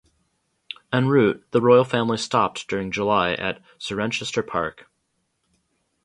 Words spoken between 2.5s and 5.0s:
during July at Cirencester Park.